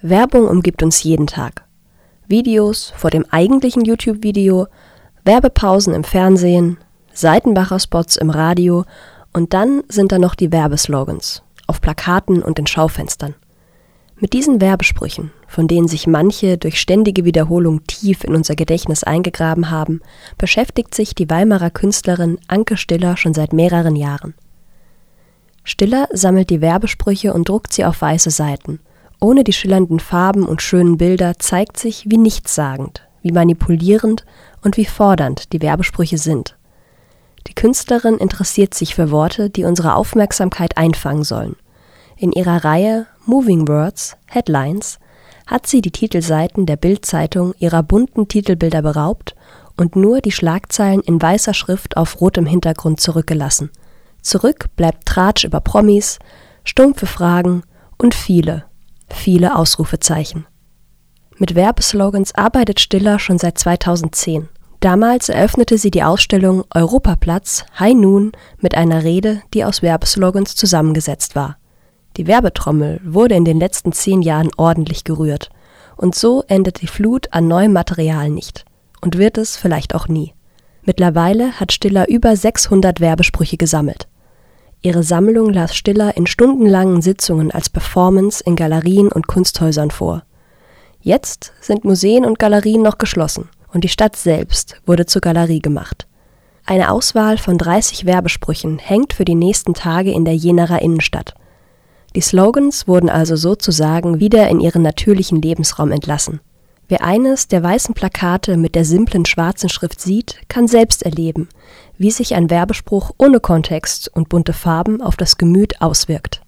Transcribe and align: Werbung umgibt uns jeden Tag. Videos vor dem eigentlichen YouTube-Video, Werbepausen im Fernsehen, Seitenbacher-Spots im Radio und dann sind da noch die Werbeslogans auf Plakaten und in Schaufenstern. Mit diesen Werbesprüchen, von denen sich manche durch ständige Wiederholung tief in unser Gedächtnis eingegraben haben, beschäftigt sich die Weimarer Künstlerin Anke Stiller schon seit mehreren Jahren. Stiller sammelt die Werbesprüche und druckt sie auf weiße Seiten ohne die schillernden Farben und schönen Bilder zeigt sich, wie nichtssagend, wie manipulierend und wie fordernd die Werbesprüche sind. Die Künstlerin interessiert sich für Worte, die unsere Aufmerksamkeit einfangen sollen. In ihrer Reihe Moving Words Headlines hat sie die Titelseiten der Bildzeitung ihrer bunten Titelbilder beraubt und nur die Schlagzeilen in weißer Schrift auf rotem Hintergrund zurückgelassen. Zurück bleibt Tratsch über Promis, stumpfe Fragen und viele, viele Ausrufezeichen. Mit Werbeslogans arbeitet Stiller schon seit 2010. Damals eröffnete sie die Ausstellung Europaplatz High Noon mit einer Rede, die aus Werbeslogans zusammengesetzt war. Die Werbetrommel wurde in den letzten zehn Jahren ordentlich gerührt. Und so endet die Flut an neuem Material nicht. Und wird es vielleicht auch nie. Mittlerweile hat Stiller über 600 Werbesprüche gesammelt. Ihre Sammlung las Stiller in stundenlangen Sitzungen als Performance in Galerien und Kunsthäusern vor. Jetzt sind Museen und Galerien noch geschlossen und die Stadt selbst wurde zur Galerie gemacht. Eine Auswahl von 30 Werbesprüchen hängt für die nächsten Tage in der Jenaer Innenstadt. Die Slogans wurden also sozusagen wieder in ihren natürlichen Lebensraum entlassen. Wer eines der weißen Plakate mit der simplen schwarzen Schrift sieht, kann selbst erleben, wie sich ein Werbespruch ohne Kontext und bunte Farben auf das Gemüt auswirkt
Werbung 0.00 0.46
umgibt 0.46 0.84
uns 0.84 1.02
jeden 1.02 1.26
Tag. 1.26 1.64
Videos 2.28 2.92
vor 2.96 3.10
dem 3.10 3.24
eigentlichen 3.30 3.84
YouTube-Video, 3.84 4.68
Werbepausen 5.24 5.92
im 5.92 6.04
Fernsehen, 6.04 6.78
Seitenbacher-Spots 7.12 8.16
im 8.16 8.30
Radio 8.30 8.84
und 9.32 9.54
dann 9.54 9.82
sind 9.88 10.12
da 10.12 10.20
noch 10.20 10.36
die 10.36 10.52
Werbeslogans 10.52 11.42
auf 11.66 11.80
Plakaten 11.80 12.42
und 12.42 12.60
in 12.60 12.68
Schaufenstern. 12.68 13.34
Mit 14.20 14.34
diesen 14.34 14.60
Werbesprüchen, 14.60 15.32
von 15.48 15.66
denen 15.66 15.88
sich 15.88 16.06
manche 16.06 16.58
durch 16.58 16.80
ständige 16.80 17.24
Wiederholung 17.24 17.84
tief 17.88 18.22
in 18.22 18.36
unser 18.36 18.54
Gedächtnis 18.54 19.02
eingegraben 19.02 19.68
haben, 19.72 20.00
beschäftigt 20.38 20.94
sich 20.94 21.16
die 21.16 21.28
Weimarer 21.28 21.70
Künstlerin 21.70 22.38
Anke 22.46 22.76
Stiller 22.76 23.16
schon 23.16 23.34
seit 23.34 23.52
mehreren 23.52 23.96
Jahren. 23.96 24.34
Stiller 25.64 26.08
sammelt 26.12 26.50
die 26.50 26.60
Werbesprüche 26.60 27.32
und 27.32 27.48
druckt 27.48 27.72
sie 27.72 27.84
auf 27.84 28.00
weiße 28.00 28.30
Seiten 28.30 28.78
ohne 29.20 29.44
die 29.44 29.52
schillernden 29.52 30.00
Farben 30.00 30.44
und 30.44 30.62
schönen 30.62 30.98
Bilder 30.98 31.38
zeigt 31.38 31.78
sich, 31.78 32.06
wie 32.08 32.18
nichtssagend, 32.18 33.02
wie 33.22 33.32
manipulierend 33.32 34.24
und 34.62 34.76
wie 34.76 34.84
fordernd 34.84 35.52
die 35.52 35.62
Werbesprüche 35.62 36.18
sind. 36.18 36.56
Die 37.46 37.54
Künstlerin 37.54 38.18
interessiert 38.18 38.74
sich 38.74 38.94
für 38.94 39.10
Worte, 39.10 39.50
die 39.50 39.64
unsere 39.64 39.94
Aufmerksamkeit 39.94 40.76
einfangen 40.76 41.24
sollen. 41.24 41.56
In 42.16 42.32
ihrer 42.32 42.64
Reihe 42.64 43.06
Moving 43.26 43.68
Words 43.68 44.16
Headlines 44.26 44.98
hat 45.46 45.66
sie 45.66 45.80
die 45.80 45.90
Titelseiten 45.90 46.66
der 46.66 46.76
Bildzeitung 46.76 47.54
ihrer 47.58 47.82
bunten 47.82 48.28
Titelbilder 48.28 48.82
beraubt 48.82 49.34
und 49.76 49.96
nur 49.96 50.20
die 50.20 50.32
Schlagzeilen 50.32 51.00
in 51.00 51.22
weißer 51.22 51.54
Schrift 51.54 51.96
auf 51.96 52.20
rotem 52.20 52.44
Hintergrund 52.44 53.00
zurückgelassen. 53.00 53.70
Zurück 54.20 54.66
bleibt 54.76 55.06
Tratsch 55.06 55.44
über 55.44 55.60
Promis, 55.60 56.18
stumpfe 56.64 57.06
Fragen 57.06 57.62
und 57.96 58.14
viele, 58.14 58.64
viele 59.12 59.56
Ausrufezeichen. 59.56 60.46
Mit 61.36 61.54
Werbeslogans 61.54 62.34
arbeitet 62.34 62.80
Stiller 62.80 63.18
schon 63.18 63.38
seit 63.38 63.58
2010. 63.58 64.48
Damals 64.80 65.28
eröffnete 65.28 65.78
sie 65.78 65.90
die 65.90 66.02
Ausstellung 66.02 66.64
Europaplatz 66.74 67.64
High 67.78 67.94
Noon 67.94 68.32
mit 68.60 68.76
einer 68.76 69.02
Rede, 69.02 69.42
die 69.54 69.64
aus 69.64 69.82
Werbeslogans 69.82 70.54
zusammengesetzt 70.54 71.34
war. 71.34 71.56
Die 72.16 72.26
Werbetrommel 72.26 73.00
wurde 73.04 73.34
in 73.34 73.44
den 73.44 73.58
letzten 73.58 73.92
zehn 73.92 74.22
Jahren 74.22 74.50
ordentlich 74.56 75.04
gerührt. 75.04 75.50
Und 75.96 76.14
so 76.14 76.44
endet 76.48 76.80
die 76.80 76.86
Flut 76.86 77.32
an 77.32 77.48
neuem 77.48 77.72
Material 77.72 78.30
nicht. 78.30 78.64
Und 79.00 79.18
wird 79.18 79.38
es 79.38 79.56
vielleicht 79.56 79.94
auch 79.94 80.08
nie. 80.08 80.34
Mittlerweile 80.82 81.52
hat 81.52 81.72
Stiller 81.72 82.08
über 82.08 82.34
600 82.34 83.00
Werbesprüche 83.00 83.56
gesammelt. 83.56 84.08
Ihre 84.80 85.02
Sammlung 85.02 85.52
las 85.52 85.74
Stiller 85.74 86.16
in 86.16 86.26
stundenlangen 86.26 87.02
Sitzungen 87.02 87.50
als 87.50 87.68
Performance 87.68 88.42
in 88.44 88.54
Galerien 88.54 89.08
und 89.10 89.26
Kunsthäusern 89.26 89.90
vor. 89.90 90.22
Jetzt 91.00 91.52
sind 91.60 91.84
Museen 91.84 92.24
und 92.24 92.38
Galerien 92.38 92.82
noch 92.82 92.98
geschlossen 92.98 93.48
und 93.72 93.82
die 93.82 93.88
Stadt 93.88 94.14
selbst 94.14 94.80
wurde 94.86 95.06
zur 95.06 95.20
Galerie 95.20 95.60
gemacht. 95.60 96.06
Eine 96.64 96.92
Auswahl 96.92 97.38
von 97.38 97.58
30 97.58 98.04
Werbesprüchen 98.04 98.78
hängt 98.78 99.14
für 99.14 99.24
die 99.24 99.34
nächsten 99.34 99.74
Tage 99.74 100.12
in 100.12 100.24
der 100.24 100.36
Jenaer 100.36 100.82
Innenstadt. 100.82 101.34
Die 102.14 102.20
Slogans 102.20 102.86
wurden 102.86 103.10
also 103.10 103.36
sozusagen 103.36 104.20
wieder 104.20 104.48
in 104.48 104.60
ihren 104.60 104.82
natürlichen 104.82 105.42
Lebensraum 105.42 105.92
entlassen. 105.92 106.40
Wer 106.88 107.04
eines 107.04 107.48
der 107.48 107.62
weißen 107.62 107.94
Plakate 107.94 108.56
mit 108.56 108.74
der 108.74 108.86
simplen 108.86 109.26
schwarzen 109.26 109.68
Schrift 109.68 110.00
sieht, 110.00 110.40
kann 110.48 110.66
selbst 110.66 111.02
erleben, 111.02 111.48
wie 111.98 112.10
sich 112.10 112.34
ein 112.34 112.48
Werbespruch 112.48 113.10
ohne 113.18 113.40
Kontext 113.40 114.10
und 114.14 114.30
bunte 114.30 114.54
Farben 114.54 115.02
auf 115.02 115.16
das 115.16 115.36
Gemüt 115.36 115.82
auswirkt 115.82 116.40